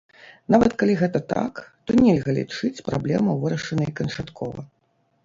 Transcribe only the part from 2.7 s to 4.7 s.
праблему вырашанай канчаткова.